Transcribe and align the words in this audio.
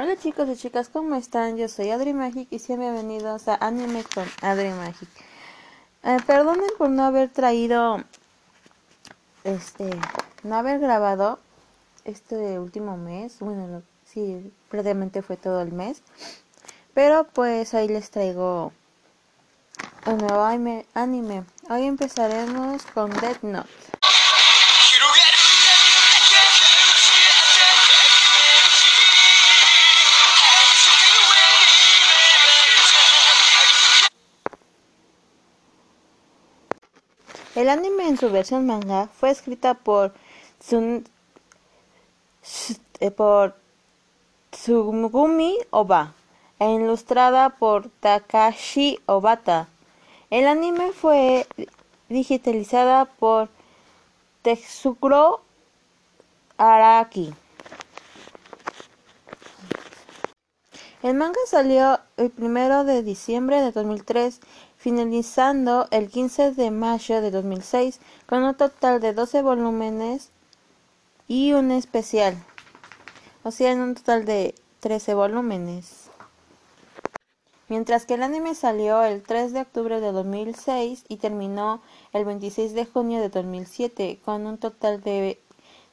Hola 0.00 0.14
chicos 0.16 0.48
y 0.48 0.54
chicas, 0.54 0.88
¿cómo 0.88 1.16
están? 1.16 1.56
Yo 1.56 1.66
soy 1.66 1.90
Adri 1.90 2.14
Magic 2.14 2.46
y 2.52 2.60
sean 2.60 2.78
bienvenidos 2.78 3.48
a 3.48 3.56
Anime 3.56 4.04
con 4.14 4.24
Adri 4.42 4.68
Magic. 4.68 5.08
Eh, 6.04 6.18
perdonen 6.24 6.70
por 6.78 6.88
no 6.88 7.02
haber 7.02 7.30
traído, 7.30 8.04
este, 9.42 9.90
no 10.44 10.54
haber 10.54 10.78
grabado 10.78 11.40
este 12.04 12.60
último 12.60 12.96
mes. 12.96 13.40
Bueno, 13.40 13.82
sí, 14.04 14.52
prácticamente 14.70 15.20
fue 15.22 15.36
todo 15.36 15.62
el 15.62 15.72
mes. 15.72 16.00
Pero 16.94 17.24
pues 17.24 17.74
ahí 17.74 17.88
les 17.88 18.12
traigo 18.12 18.72
un 20.06 20.18
nuevo 20.18 20.44
anime. 20.44 21.44
Hoy 21.70 21.86
empezaremos 21.86 22.86
con 22.94 23.10
Death 23.10 23.42
Note. 23.42 23.97
El 37.58 37.68
anime 37.70 38.06
en 38.06 38.16
su 38.16 38.30
versión 38.30 38.66
manga 38.66 39.08
fue 39.08 39.30
escrita 39.30 39.74
por 39.74 40.14
Tsun, 40.60 41.04
por 43.16 43.56
Tsugumi 44.52 45.58
Oba 45.70 46.14
e 46.60 46.70
ilustrada 46.70 47.50
por 47.50 47.88
Takashi 47.98 49.00
Obata. 49.06 49.66
El 50.30 50.46
anime 50.46 50.92
fue 50.92 51.48
digitalizada 52.08 53.06
por 53.06 53.48
Tetsuro 54.42 55.40
Araki. 56.58 57.34
El 61.02 61.14
manga 61.14 61.40
salió 61.48 61.98
el 62.16 62.30
primero 62.30 62.84
de 62.84 63.02
diciembre 63.02 63.60
de 63.60 63.72
2003 63.72 64.40
finalizando 64.78 65.88
el 65.90 66.08
15 66.08 66.52
de 66.52 66.70
mayo 66.70 67.20
de 67.20 67.30
2006 67.30 68.00
con 68.26 68.44
un 68.44 68.56
total 68.56 69.00
de 69.00 69.12
12 69.12 69.42
volúmenes 69.42 70.30
y 71.26 71.52
un 71.52 71.72
especial, 71.72 72.36
o 73.42 73.50
sea, 73.50 73.72
en 73.72 73.80
un 73.80 73.94
total 73.96 74.24
de 74.24 74.54
13 74.80 75.14
volúmenes. 75.14 76.08
Mientras 77.68 78.06
que 78.06 78.14
el 78.14 78.22
anime 78.22 78.54
salió 78.54 79.02
el 79.02 79.22
3 79.22 79.52
de 79.52 79.60
octubre 79.60 80.00
de 80.00 80.12
2006 80.12 81.04
y 81.06 81.16
terminó 81.16 81.82
el 82.12 82.24
26 82.24 82.72
de 82.72 82.86
junio 82.86 83.20
de 83.20 83.28
2007 83.28 84.20
con 84.24 84.46
un 84.46 84.56
total 84.56 85.02
de 85.02 85.38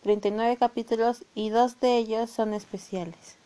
39 0.03 0.55
capítulos 0.57 1.25
y 1.33 1.49
dos 1.49 1.79
de 1.81 1.97
ellos 1.97 2.29
son 2.29 2.53
especiales. 2.53 3.37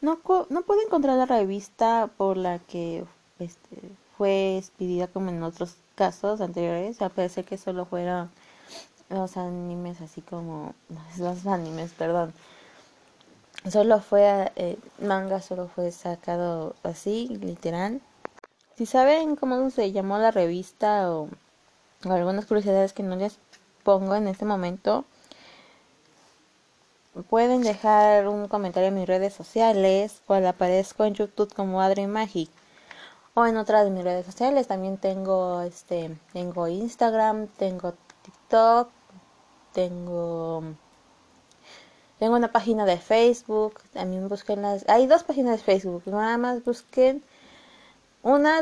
No, 0.00 0.20
no 0.48 0.62
pude 0.62 0.84
encontrar 0.84 1.18
la 1.18 1.26
revista 1.26 2.08
por 2.16 2.36
la 2.36 2.60
que 2.60 3.04
este, 3.40 3.76
fue 4.18 4.58
expedida 4.58 5.06
como 5.06 5.30
en 5.30 5.42
otros 5.44 5.76
casos 5.94 6.40
anteriores, 6.40 7.00
a 7.00 7.08
pesar 7.08 7.44
que 7.44 7.56
solo 7.56 7.86
fueron 7.86 8.30
los 9.08 9.36
animes 9.36 10.00
así 10.00 10.20
como 10.20 10.74
los 11.18 11.46
animes, 11.46 11.92
perdón. 11.92 12.34
Solo 13.70 14.00
fue 14.00 14.52
eh, 14.56 14.78
manga, 15.00 15.40
solo 15.40 15.68
fue 15.68 15.92
sacado 15.92 16.74
así, 16.82 17.28
literal. 17.40 18.00
Si 18.76 18.86
saben 18.86 19.36
cómo 19.36 19.70
se 19.70 19.92
llamó 19.92 20.18
la 20.18 20.30
revista 20.30 21.10
o, 21.12 21.28
algunas 22.04 22.46
curiosidades 22.46 22.92
que 22.92 23.02
no 23.02 23.16
les 23.16 23.38
pongo 23.82 24.14
en 24.14 24.28
este 24.28 24.44
momento, 24.44 25.04
pueden 27.28 27.62
dejar 27.62 28.28
un 28.28 28.48
comentario 28.48 28.88
en 28.88 28.94
mis 28.94 29.08
redes 29.08 29.34
sociales 29.34 30.22
o 30.28 30.34
aparezco 30.34 31.04
en 31.04 31.14
YouTube 31.14 31.52
como 31.54 31.80
Adri 31.80 32.06
Magic 32.06 32.50
o 33.38 33.46
en 33.46 33.56
otras 33.56 33.84
de 33.84 33.90
mis 33.90 34.02
redes 34.04 34.26
sociales. 34.26 34.66
También 34.66 34.96
tengo 34.98 35.62
este 35.62 36.16
tengo 36.32 36.66
Instagram, 36.66 37.46
tengo 37.48 37.94
TikTok, 38.22 38.88
tengo 39.72 40.64
tengo 42.18 42.34
una 42.34 42.50
página 42.50 42.84
de 42.84 42.98
Facebook, 42.98 43.80
también 43.92 44.28
busquen 44.28 44.62
las 44.62 44.88
hay 44.88 45.06
dos 45.06 45.22
páginas 45.22 45.58
de 45.58 45.64
Facebook, 45.64 46.02
nada 46.06 46.36
más 46.36 46.64
busquen 46.64 47.22
una 48.22 48.60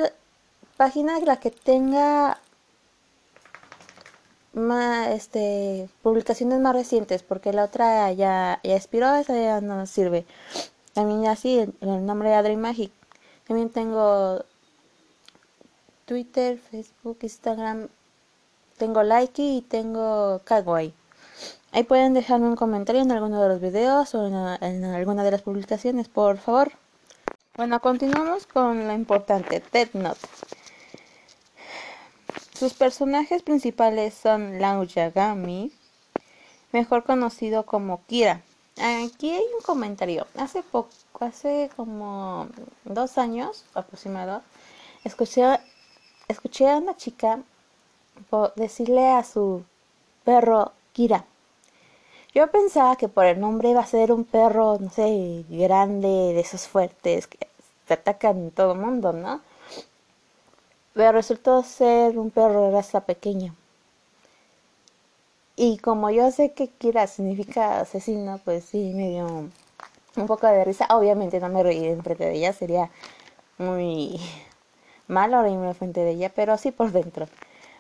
página 0.77 1.19
la 1.21 1.41
que 1.41 1.51
tenga 1.51 2.39
más 4.53 5.09
este 5.09 5.89
publicaciones 6.03 6.61
más 6.61 6.75
recientes 6.75 7.22
porque 7.22 7.53
la 7.55 7.65
otra 7.65 8.12
ya 8.12 8.61
ya 8.62 8.77
expiró 8.77 9.15
esa 9.15 9.34
ya 9.34 9.61
no 9.62 9.87
sirve. 9.87 10.27
También 10.93 11.22
ya 11.22 11.37
sí 11.37 11.59
el, 11.61 11.75
el 11.81 12.05
nombre 12.05 12.28
de 12.31 12.34
Adri 12.37 12.56
Magic. 12.56 12.93
También 13.47 13.71
tengo 13.71 14.45
Twitter, 16.06 16.56
Facebook, 16.59 17.19
Instagram. 17.22 17.89
Tengo 18.78 19.03
Like 19.03 19.43
y 19.43 19.62
tengo 19.62 20.41
Kawaii. 20.44 20.94
Ahí 21.72 21.83
pueden 21.83 22.15
dejarme 22.15 22.47
un 22.47 22.56
comentario 22.56 23.03
en 23.03 23.11
alguno 23.11 23.43
de 23.43 23.49
los 23.49 23.61
videos 23.61 24.15
o 24.15 24.27
en, 24.27 24.84
alguna 24.84 25.25
de 25.25 25.33
las 25.33 25.43
publicaciones, 25.43 26.09
por 26.09 26.39
favor. 26.39 26.72
Bueno, 27.56 27.81
continuamos 27.81 28.47
con 28.47 28.87
lo 28.87 28.93
importante, 28.95 29.62
Death 29.72 29.95
Note. 29.95 30.21
Sus 32.55 32.72
personajes 32.72 33.43
principales 33.43 34.15
son 34.15 34.61
Lao 34.61 34.84
Yagami, 34.84 35.72
mejor 36.72 37.03
conocido 37.03 37.66
como 37.66 38.05
Kira. 38.06 38.43
Aquí 38.78 39.31
hay 39.31 39.45
un 39.56 39.62
comentario. 39.62 40.27
Hace 40.37 40.62
poco, 40.62 40.91
hace 41.21 41.69
como 41.77 42.49
dos 42.84 43.19
años 43.19 43.65
aproximado, 43.75 44.43
escuché 45.05 45.59
escuché 46.29 46.69
a 46.69 46.79
una 46.79 46.97
chica 46.97 47.41
decirle 48.57 49.09
a 49.11 49.23
su 49.25 49.63
perro 50.25 50.73
Kira. 50.93 51.25
Yo 52.35 52.51
pensaba 52.51 52.97
que 52.97 53.09
por 53.09 53.25
el 53.25 53.41
nombre 53.41 53.71
iba 53.71 53.81
a 53.81 53.87
ser 53.87 54.13
un 54.13 54.25
perro, 54.25 54.79
no 54.79 54.91
sé, 54.91 55.45
grande, 55.49 56.09
de 56.09 56.41
esos 56.41 56.69
fuertes 56.69 57.27
que 57.27 57.39
atacan 57.89 58.51
todo 58.51 58.73
el 58.73 58.79
mundo, 58.79 59.13
¿no? 59.13 59.41
Pero 60.93 61.13
resultó 61.13 61.63
ser 61.63 62.19
un 62.19 62.31
perro 62.31 62.67
de 62.67 62.73
raza 62.73 63.01
pequeña. 63.01 63.55
Y 65.57 65.79
como 65.79 66.11
yo 66.11 66.31
sé 66.31 66.53
que 66.53 66.69
Kira 66.69 67.07
significa 67.07 67.81
asesino, 67.81 68.39
pues 68.45 68.65
sí 68.65 68.93
me 68.95 69.09
dio 69.11 69.49
un 70.17 70.27
poco 70.27 70.47
de 70.47 70.65
risa. 70.65 70.87
Obviamente 70.91 71.41
no 71.41 71.49
me 71.49 71.63
reí 71.63 71.87
enfrente 71.87 72.25
de 72.25 72.35
ella, 72.35 72.53
sería 72.53 72.91
muy 73.59 74.21
malo 75.09 75.43
reírme 75.43 75.75
frente 75.75 76.00
de 76.00 76.12
ella, 76.12 76.33
pero 76.34 76.53
así 76.53 76.71
por 76.71 76.93
dentro. 76.93 77.28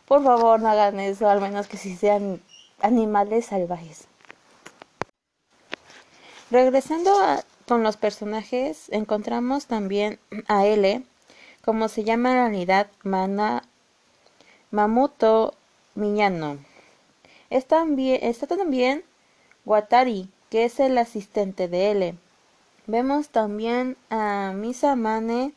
Por 0.06 0.22
favor, 0.22 0.60
no 0.60 0.68
hagan 0.68 1.00
eso, 1.00 1.28
al 1.28 1.40
menos 1.40 1.66
que 1.66 1.76
si 1.76 1.96
sean 1.96 2.40
animales 2.80 3.46
salvajes. 3.46 4.06
Regresando 6.50 7.12
con 7.66 7.82
los 7.82 7.96
personajes, 7.96 8.88
encontramos 8.90 9.66
también 9.66 10.20
a 10.46 10.64
L, 10.66 11.02
como 11.64 11.88
se 11.88 12.04
llama 12.04 12.30
en 12.30 12.36
realidad, 12.36 12.86
Mana, 13.02 13.64
Mamuto 14.70 15.54
Miyano. 15.96 16.58
Está 17.50 17.78
también, 17.78 18.20
está 18.22 18.46
también 18.46 19.02
Watari, 19.64 20.30
que 20.50 20.64
es 20.64 20.78
el 20.78 20.98
asistente 20.98 21.66
de 21.66 21.90
L. 21.90 22.14
Vemos 22.86 23.30
también 23.30 23.96
a 24.10 24.52
Misamane 24.54 25.52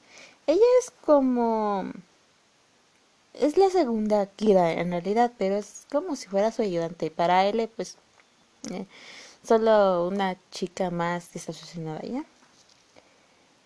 ella 0.49 0.65
es 0.79 0.91
como... 1.05 1.91
Es 3.33 3.57
la 3.57 3.69
segunda 3.69 4.25
Kira 4.25 4.73
en 4.73 4.91
realidad, 4.91 5.31
pero 5.37 5.55
es 5.55 5.85
como 5.91 6.15
si 6.15 6.27
fuera 6.27 6.51
su 6.51 6.61
ayudante. 6.63 7.11
Para 7.11 7.45
él, 7.45 7.69
pues, 7.75 7.97
eh, 8.71 8.85
solo 9.43 10.07
una 10.07 10.37
chica 10.51 10.89
más 10.91 11.31
desaficionada 11.33 12.01
ya. 12.01 12.25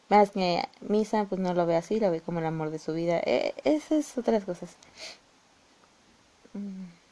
Más 0.09 0.31
que 0.31 0.63
Misa, 0.81 1.25
pues 1.25 1.41
no 1.41 1.53
lo 1.53 1.65
ve 1.65 1.75
así, 1.75 1.99
lo 1.99 2.11
ve 2.11 2.21
como 2.21 2.39
el 2.39 2.45
amor 2.45 2.69
de 2.69 2.79
su 2.79 2.93
vida. 2.93 3.19
Eh, 3.25 3.53
esas 3.63 3.91
es 3.91 4.17
otras 4.17 4.45
cosas. 4.45 4.75
Mm. 6.53 7.03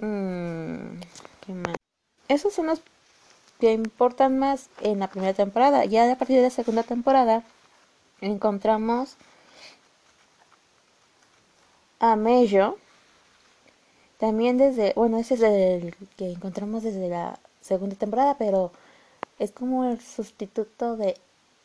Mm, 0.00 1.00
¿Qué? 1.46 1.54
Esos 2.28 2.54
son 2.54 2.66
los 2.66 2.80
que 3.60 3.72
importan 3.72 4.38
más 4.38 4.68
en 4.80 4.98
la 4.98 5.08
primera 5.08 5.34
temporada. 5.34 5.84
Ya 5.84 6.10
a 6.10 6.16
partir 6.16 6.36
de 6.36 6.42
la 6.42 6.50
segunda 6.50 6.82
temporada 6.82 7.44
encontramos 8.20 9.16
a 12.00 12.16
Mello. 12.16 12.78
También 14.18 14.58
desde, 14.58 14.92
bueno, 14.96 15.18
ese 15.18 15.34
es 15.34 15.42
el 15.42 15.94
que 16.16 16.32
encontramos 16.32 16.82
desde 16.82 17.08
la 17.08 17.38
segunda 17.60 17.96
temporada, 17.96 18.36
pero 18.38 18.72
es 19.38 19.52
como 19.52 19.84
el 19.84 20.00
sustituto 20.00 20.96
de 20.96 21.16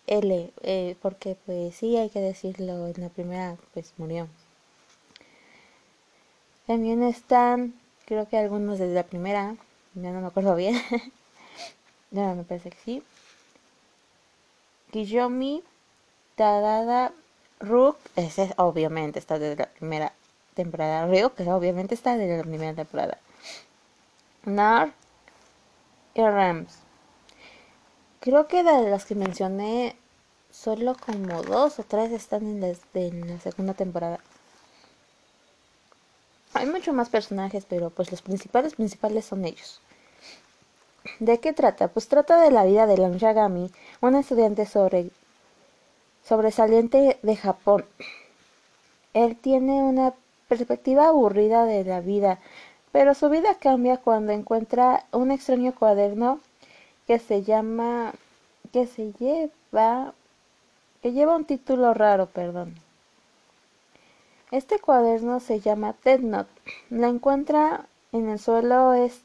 L, 0.08 0.54
eh, 0.64 0.96
porque 1.02 1.36
pues 1.46 1.76
sí 1.76 1.98
hay 1.98 2.10
que 2.10 2.22
decirlo, 2.22 2.88
en 2.88 3.02
la 3.02 3.10
primera 3.10 3.58
pues 3.74 3.94
murió. 3.98 4.28
También 6.68 7.04
están, 7.04 7.74
creo 8.06 8.28
que 8.28 8.38
algunos 8.38 8.80
desde 8.80 8.94
la 8.94 9.04
primera, 9.04 9.56
ya 9.94 10.12
no 10.12 10.22
me 10.22 10.28
acuerdo 10.28 10.56
bien. 10.56 10.76
ya 12.12 12.34
me 12.34 12.44
parece 12.44 12.70
que 12.70 12.78
sí. 12.78 13.04
Kiyomi 14.92 15.64
Tadada 16.36 17.12
Rook, 17.60 17.98
ese 18.16 18.54
obviamente 18.58 19.20
está 19.20 19.40
desde 19.40 19.64
la 19.64 19.70
primera 19.70 20.14
temporada. 20.54 21.08
Ryuk, 21.08 21.36
que 21.36 21.44
obviamente 21.52 21.96
está 21.96 22.18
desde 22.18 22.38
la 22.38 22.44
primera 22.44 22.74
temporada. 22.74 23.18
Nar 24.46 24.94
y 26.14 26.22
Rams. 26.22 26.80
Creo 28.20 28.48
que 28.48 28.64
de 28.64 28.90
las 28.90 29.06
que 29.06 29.16
mencioné, 29.16 29.96
solo 30.52 30.96
como 30.96 31.44
dos 31.44 31.80
o 31.80 31.84
tres 31.84 32.12
están 32.12 32.44
en 32.44 32.62
la, 32.62 32.74
en 32.94 33.28
la 33.28 33.40
segunda 33.40 33.74
temporada. 33.74 34.20
Hay 36.54 36.68
muchos 36.68 36.96
más 36.96 37.10
personajes, 37.10 37.66
pero 37.68 37.90
pues 37.90 38.12
los 38.12 38.22
principales 38.22 38.76
principales 38.76 39.26
son 39.26 39.46
ellos. 39.46 39.82
¿De 41.20 41.40
qué 41.40 41.54
trata? 41.54 41.88
Pues 41.88 42.08
trata 42.08 42.42
de 42.42 42.52
la 42.52 42.66
vida 42.66 42.88
de 42.88 42.98
Lan 42.98 43.20
Yagami, 43.20 43.72
una 44.02 44.20
estudiante 44.20 44.66
sobre, 44.66 45.10
sobresaliente 46.24 47.20
de 47.22 47.36
Japón. 47.36 47.86
Él 49.14 49.38
tiene 49.38 49.84
una 49.84 50.14
perspectiva 50.48 51.08
aburrida 51.08 51.66
de 51.66 51.84
la 51.84 52.02
vida, 52.02 52.40
pero 52.92 53.14
su 53.14 53.30
vida 53.30 53.56
cambia 53.56 53.98
cuando 53.98 54.32
encuentra 54.32 55.06
un 55.12 55.32
extraño 55.32 55.74
cuaderno 55.74 56.40
que 57.08 57.20
se 57.20 57.44
llama 57.44 58.14
que 58.74 58.88
se 58.88 59.14
lleva 59.14 60.14
que 61.02 61.12
lleva 61.14 61.36
un 61.36 61.46
título 61.46 61.94
raro, 61.94 62.26
perdón. 62.26 62.76
Este 64.52 64.80
cuaderno 64.80 65.40
se 65.40 65.60
llama 65.60 65.96
Dead 66.04 66.20
Note. 66.20 66.50
La 66.90 67.08
encuentra 67.08 67.86
en 68.12 68.30
el 68.30 68.40
suelo 68.40 68.94
es 68.94 69.22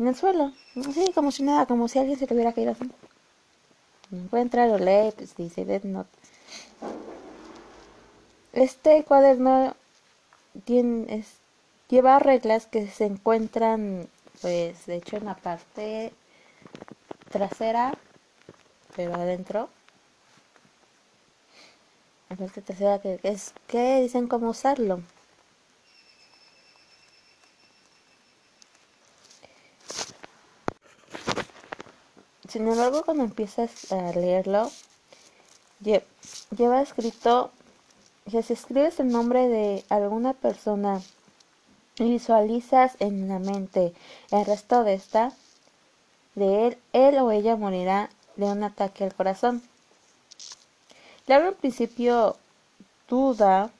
en 0.00 0.08
el 0.08 0.16
suelo, 0.16 0.52
así 0.76 1.12
como 1.12 1.30
si 1.30 1.42
nada, 1.42 1.66
como 1.66 1.86
si 1.86 1.98
alguien 1.98 2.18
se 2.18 2.26
le 2.26 2.34
hubiera 2.34 2.54
caído 2.54 2.72
así. 2.72 2.90
Encuentra, 4.10 4.66
lo 4.66 4.78
lee, 4.78 5.12
pues 5.14 5.36
dice 5.36 5.66
Dead 5.66 5.84
Note. 5.84 6.08
Este 8.54 9.04
cuaderno 9.04 9.76
tiene, 10.64 11.22
lleva 11.88 12.18
reglas 12.18 12.66
que 12.66 12.88
se 12.88 13.04
encuentran, 13.04 14.08
pues, 14.40 14.86
de 14.86 14.96
hecho 14.96 15.18
en 15.18 15.26
la 15.26 15.36
parte 15.36 16.14
trasera, 17.28 17.92
pero 18.96 19.14
adentro. 19.14 19.68
La 22.30 22.36
parte 22.36 22.62
trasera 22.62 23.00
que 23.00 23.20
es 23.22 23.52
que 23.66 24.00
dicen 24.00 24.28
cómo 24.28 24.48
usarlo. 24.48 25.02
Sin 32.50 32.66
embargo, 32.66 33.04
cuando 33.04 33.22
empiezas 33.22 33.92
a 33.92 34.10
leerlo, 34.10 34.72
lleva 35.80 36.82
escrito 36.82 37.52
que 38.28 38.42
si 38.42 38.54
escribes 38.54 38.98
el 38.98 39.06
nombre 39.06 39.46
de 39.46 39.84
alguna 39.88 40.32
persona 40.32 41.00
y 41.96 42.10
visualizas 42.10 42.96
en 42.98 43.28
la 43.28 43.38
mente 43.38 43.92
el 44.32 44.44
resto 44.44 44.82
de 44.82 44.94
esta, 44.94 45.32
de 46.34 46.66
él, 46.66 46.78
él 46.92 47.18
o 47.18 47.30
ella 47.30 47.54
morirá 47.54 48.10
de 48.34 48.46
un 48.46 48.64
ataque 48.64 49.04
al 49.04 49.14
corazón. 49.14 49.62
Claro, 51.26 51.50
en 51.50 51.54
principio 51.54 52.36
duda 53.08 53.70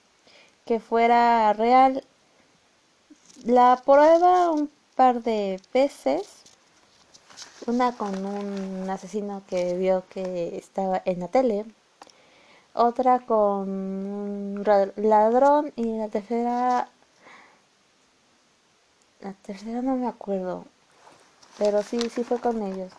que 0.65 0.79
fuera 0.79 1.53
real. 1.55 2.05
La 3.43 3.83
prueba 3.85 4.53
un 4.53 4.71
par 4.95 5.25
de 5.25 5.61
veces 5.75 6.40
una 7.67 7.97
con 7.97 8.25
un 8.25 8.89
asesino 8.89 9.43
que 9.49 9.77
vio 9.77 10.05
que 10.09 10.57
estaba 10.57 11.03
en 11.05 11.21
la 11.21 11.29
tele, 11.29 11.65
otra 12.75 13.21
con 13.21 13.69
un 13.69 14.65
ladrón 14.97 15.73
y 15.77 15.99
la 15.99 16.09
tercera 16.09 16.89
la 19.21 19.33
tercera 19.35 19.83
no 19.83 19.97
me 19.97 20.09
acuerdo, 20.09 20.65
pero 21.59 21.83
sí, 21.83 21.99
sí 22.09 22.25
fue 22.25 22.39
con 22.41 22.63
ellos. 22.63 22.91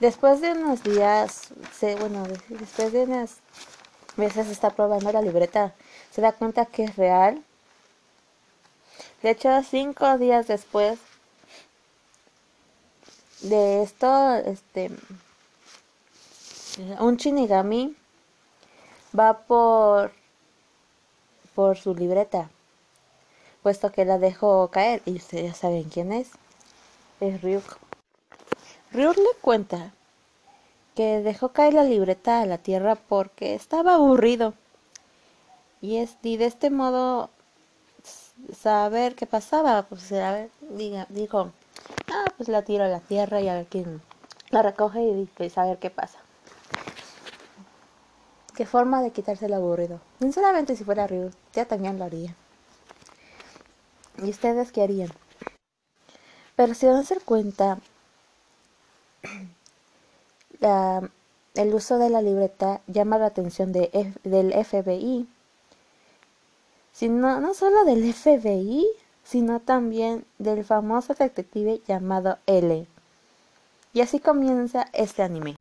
Después 0.00 0.40
de 0.40 0.52
unos 0.52 0.82
días, 0.82 1.48
se, 1.72 1.96
bueno, 1.96 2.24
después 2.48 2.92
de 2.92 3.04
unas 3.04 3.36
veces 4.16 4.48
está 4.48 4.70
probando 4.70 5.12
la 5.12 5.20
libreta, 5.20 5.74
se 6.10 6.22
da 6.22 6.32
cuenta 6.32 6.66
que 6.66 6.84
es 6.84 6.96
real. 6.96 7.42
De 9.22 9.30
hecho, 9.30 9.50
cinco 9.62 10.16
días 10.18 10.46
después 10.46 10.98
de 13.48 13.82
esto, 13.82 14.34
este, 14.36 14.90
un 17.00 17.16
Shinigami 17.16 17.96
va 19.18 19.38
por 19.38 20.12
por 21.54 21.76
su 21.76 21.94
libreta, 21.94 22.50
puesto 23.62 23.92
que 23.92 24.04
la 24.04 24.18
dejó 24.18 24.68
caer 24.68 25.02
y 25.04 25.16
ustedes 25.16 25.52
ya 25.52 25.54
saben 25.54 25.84
quién 25.84 26.12
es. 26.12 26.30
Es 27.20 27.40
Ryuk. 27.42 27.78
Ryuk 28.92 29.16
le 29.16 29.40
cuenta 29.40 29.92
que 30.94 31.20
dejó 31.20 31.50
caer 31.50 31.74
la 31.74 31.84
libreta 31.84 32.40
a 32.40 32.46
la 32.46 32.58
tierra 32.58 32.96
porque 32.96 33.54
estaba 33.54 33.94
aburrido. 33.94 34.54
Y, 35.80 35.98
es, 35.98 36.16
y 36.22 36.36
de 36.36 36.46
este 36.46 36.70
modo 36.70 37.30
saber 38.56 39.14
qué 39.14 39.26
pasaba, 39.26 39.82
pues 39.82 40.12
diga, 40.60 41.06
dijo, 41.08 41.52
pues 42.36 42.48
la 42.48 42.62
tiro 42.62 42.84
a 42.84 42.88
la 42.88 43.00
tierra 43.00 43.40
y 43.40 43.48
a 43.48 43.54
ver 43.54 43.66
quién 43.66 44.02
la 44.50 44.62
recoge 44.62 45.02
y 45.02 45.28
pues 45.36 45.58
a 45.58 45.64
ver 45.64 45.78
qué 45.78 45.90
pasa. 45.90 46.18
Qué 48.54 48.66
forma 48.66 49.02
de 49.02 49.10
quitarse 49.10 49.46
el 49.46 49.54
aburrido. 49.54 50.00
Sinceramente, 50.20 50.76
si 50.76 50.84
fuera 50.84 51.08
Ryu, 51.08 51.30
ya 51.52 51.64
también 51.64 51.98
lo 51.98 52.04
haría. 52.04 52.36
¿Y 54.22 54.30
ustedes 54.30 54.70
qué 54.70 54.82
harían? 54.82 55.10
Pero 56.54 56.74
si 56.74 56.86
van 56.86 56.96
a 56.96 57.00
hacer 57.00 57.20
cuenta, 57.22 57.80
el 61.54 61.74
uso 61.74 61.98
de 61.98 62.10
la 62.10 62.22
libreta 62.22 62.80
llama 62.86 63.18
la 63.18 63.26
atención 63.26 63.72
de, 63.72 64.12
del 64.22 64.52
FBI. 64.52 65.28
Sino, 66.92 67.40
no 67.40 67.54
solo 67.54 67.84
del 67.84 68.14
FBI, 68.14 68.86
sino 69.24 69.60
también 69.60 70.24
del 70.38 70.64
famoso 70.64 71.14
detective 71.14 71.82
llamado 71.86 72.38
L. 72.46 72.86
Y 73.92 74.00
así 74.00 74.20
comienza 74.20 74.86
este 74.92 75.22
anime. 75.22 75.56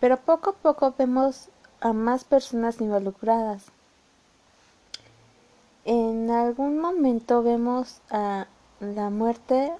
Pero 0.00 0.18
poco 0.18 0.50
a 0.50 0.54
poco 0.54 0.94
vemos 0.98 1.48
a 1.80 1.92
más 1.92 2.24
personas 2.24 2.80
involucradas. 2.80 3.66
En 5.84 6.30
algún 6.30 6.78
momento 6.78 7.42
vemos 7.42 8.00
a 8.10 8.46
la 8.80 9.10
muerte, 9.10 9.72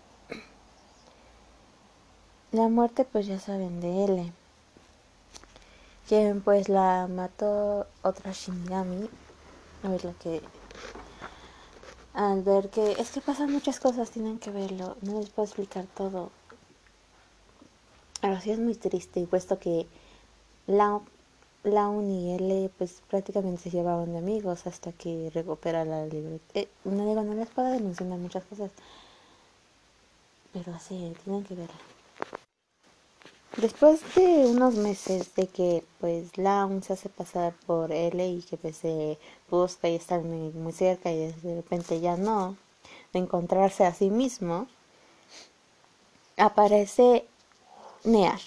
la 2.53 2.69
muerte 2.69 3.05
pues 3.05 3.27
ya 3.27 3.41
saben 3.41 3.81
de 3.81 4.05
L, 4.05 4.33
quien 6.07 6.43
pues 6.43 6.69
la 6.69 7.09
mató 7.09 7.87
otra 8.03 8.33
Shinigami, 8.33 9.09
a 9.83 9.89
ver 9.89 10.05
la 10.05 10.13
que 10.13 10.43
al 12.15 12.43
ver 12.43 12.71
que 12.71 12.93
es 12.93 13.11
que 13.11 13.21
pasan 13.21 13.53
muchas 13.53 13.81
cosas, 13.81 14.11
tienen 14.11 14.39
que 14.39 14.51
verlo, 14.51 14.97
no 15.03 15.21
les 15.21 15.31
puedo 15.31 15.47
explicar 15.47 15.85
todo. 15.87 16.31
Ahora 18.23 18.41
sí 18.41 18.51
es 18.51 18.59
muy 18.59 18.75
triste, 18.75 19.21
y 19.21 19.27
puesto 19.27 19.59
que 19.59 19.87
la 20.67 21.01
y 21.65 22.31
L 22.35 22.71
pues 22.79 23.03
prácticamente 23.09 23.63
se 23.63 23.71
llevaban 23.71 24.13
de 24.13 24.19
amigos 24.19 24.67
hasta 24.67 24.93
que 24.93 25.31
recupera 25.35 25.85
la 25.85 26.07
libertad. 26.07 26.55
Eh, 26.55 26.69
no 26.85 27.07
digo, 27.07 27.23
no 27.23 27.35
les 27.35 27.49
puedo 27.49 27.69
mencionar 27.81 28.19
muchas 28.19 28.45
cosas, 28.45 28.71
pero 30.53 30.79
sí, 30.79 31.13
tienen 31.25 31.43
que 31.43 31.55
verlo. 31.55 31.94
Después 33.65 34.03
de 34.15 34.47
unos 34.47 34.75
meses 34.75 35.35
de 35.37 35.47
que 35.47 35.83
pues 35.99 36.37
Laun 36.37 36.83
se 36.83 36.93
hace 36.93 37.09
pasar 37.09 37.55
por 37.65 37.93
L 37.93 38.29
y 38.29 38.43
que 38.43 38.59
pues 38.59 38.77
se 38.77 39.19
busca 39.51 39.89
y 39.89 39.95
está 39.95 40.19
muy, 40.19 40.71
cerca 40.71 41.11
y 41.11 41.33
de 41.33 41.55
repente 41.55 41.99
ya 41.99 42.19
no, 42.19 42.59
de 43.15 43.21
encontrarse 43.21 43.87
a 43.87 43.95
sí 43.95 44.11
mismo, 44.11 44.67
aparece 46.37 47.25
Near. 48.05 48.39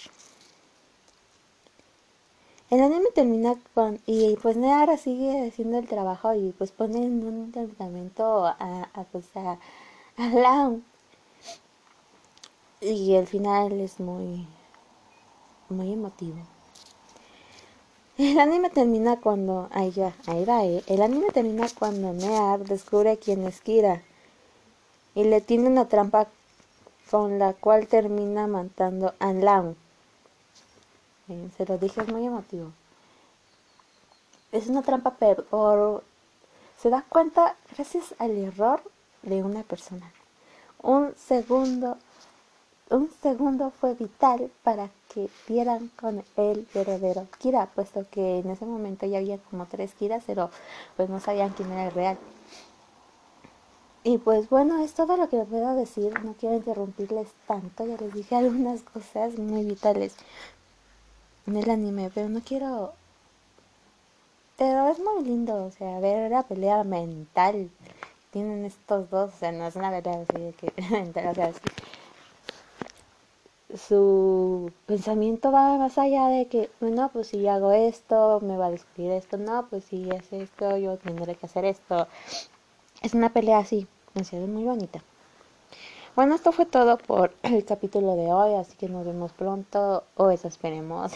El 2.70 2.80
anime 2.80 3.10
termina 3.12 3.56
con 3.74 3.98
y 4.06 4.36
pues 4.36 4.56
Near 4.56 4.96
sigue 4.98 5.48
haciendo 5.48 5.78
el 5.78 5.88
trabajo 5.88 6.32
y 6.32 6.52
pues 6.52 6.70
pone 6.70 6.98
en 7.04 7.26
un 7.26 7.52
entrenamiento 7.56 8.46
a, 8.46 8.88
a 8.94 9.02
pues 9.10 9.24
a, 9.34 9.58
a 10.16 10.76
Y 12.80 13.14
el 13.16 13.26
final 13.26 13.72
es 13.80 13.98
muy 13.98 14.46
muy 15.70 15.92
emotivo. 15.92 16.38
El 18.18 18.40
anime 18.40 18.68
termina 18.70 19.20
cuando. 19.20 19.68
Ahí 19.70 19.92
ya, 19.92 20.12
ahí 20.26 20.44
va, 20.44 20.64
eh. 20.64 20.82
El 20.88 21.02
anime 21.02 21.30
termina 21.30 21.68
cuando 21.78 22.12
Near 22.12 22.64
descubre 22.64 23.16
quién 23.16 23.46
es 23.46 23.60
Kira. 23.60 24.02
Y 25.14 25.24
le 25.24 25.40
tiene 25.40 25.68
una 25.68 25.86
trampa 25.86 26.26
con 27.10 27.38
la 27.38 27.52
cual 27.54 27.86
termina 27.86 28.46
matando 28.46 29.14
a 29.20 29.32
Lau. 29.32 29.76
Eh, 31.28 31.48
se 31.56 31.64
lo 31.66 31.78
dije, 31.78 32.00
es 32.00 32.08
muy 32.08 32.26
emotivo. 32.26 32.72
Es 34.50 34.66
una 34.66 34.82
trampa, 34.82 35.14
pero 35.18 36.02
se 36.76 36.90
da 36.90 37.04
cuenta 37.08 37.56
gracias 37.74 38.14
al 38.18 38.32
error 38.32 38.82
de 39.22 39.42
una 39.42 39.62
persona. 39.62 40.12
Un 40.82 41.14
segundo, 41.16 41.98
un 42.90 43.10
segundo 43.22 43.70
fue 43.70 43.94
vital 43.94 44.50
para 44.62 44.90
que 45.12 45.28
vieran 45.48 45.90
con 46.00 46.22
el 46.36 46.66
verdadero 46.74 47.26
Kira, 47.38 47.66
puesto 47.66 48.06
que 48.10 48.38
en 48.38 48.50
ese 48.50 48.66
momento 48.66 49.06
ya 49.06 49.18
había 49.18 49.38
como 49.38 49.66
tres 49.66 49.94
Kiras, 49.94 50.24
pero 50.26 50.50
pues 50.96 51.08
no 51.08 51.20
sabían 51.20 51.50
quién 51.50 51.72
era 51.72 51.86
el 51.86 51.92
real. 51.92 52.18
Y 54.04 54.18
pues 54.18 54.48
bueno, 54.48 54.82
es 54.82 54.94
todo 54.94 55.16
lo 55.16 55.28
que 55.28 55.36
les 55.36 55.48
puedo 55.48 55.74
decir. 55.74 56.12
No 56.24 56.34
quiero 56.34 56.56
interrumpirles 56.56 57.28
tanto, 57.46 57.86
ya 57.86 57.96
les 57.98 58.14
dije 58.14 58.36
algunas 58.36 58.82
cosas 58.82 59.38
muy 59.38 59.64
vitales 59.64 60.14
en 61.46 61.56
el 61.56 61.68
anime, 61.70 62.10
pero 62.14 62.28
no 62.28 62.40
quiero... 62.40 62.94
Pero 64.56 64.88
es 64.88 64.98
muy 64.98 65.24
lindo, 65.24 65.66
o 65.66 65.70
sea, 65.70 66.00
ver 66.00 66.30
la 66.30 66.42
pelea 66.42 66.82
mental. 66.84 67.70
Tienen 68.30 68.64
estos 68.64 69.08
dos, 69.10 69.32
o 69.34 69.38
sea, 69.38 69.52
no 69.52 69.66
es 69.66 69.76
una 69.76 69.90
pelea 69.90 70.24
que 70.26 70.72
o 71.30 71.34
sea, 71.34 71.52
su 73.74 74.72
pensamiento 74.86 75.52
va 75.52 75.76
más 75.76 75.98
allá 75.98 76.28
de 76.28 76.46
que, 76.46 76.70
bueno, 76.80 77.10
pues 77.12 77.28
si 77.28 77.46
hago 77.46 77.72
esto, 77.72 78.40
me 78.40 78.56
va 78.56 78.66
a 78.66 78.70
descubrir 78.70 79.12
esto, 79.12 79.36
no, 79.36 79.66
pues 79.68 79.84
si 79.84 80.10
hace 80.10 80.42
esto, 80.42 80.76
yo 80.78 80.96
tendré 80.96 81.34
que 81.34 81.46
hacer 81.46 81.64
esto. 81.64 82.06
Es 83.02 83.14
una 83.14 83.32
pelea 83.32 83.58
así, 83.58 83.86
es 84.14 84.32
muy 84.32 84.64
bonita. 84.64 85.02
Bueno, 86.16 86.34
esto 86.34 86.50
fue 86.52 86.66
todo 86.66 86.98
por 86.98 87.32
el 87.42 87.64
capítulo 87.64 88.16
de 88.16 88.32
hoy, 88.32 88.54
así 88.54 88.76
que 88.76 88.88
nos 88.88 89.06
vemos 89.06 89.32
pronto, 89.32 90.04
o 90.16 90.30
eso 90.30 90.48
esperemos. 90.48 91.12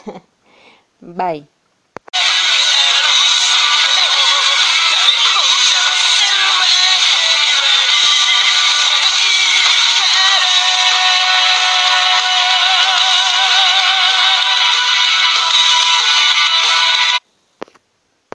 Bye. 1.00 1.48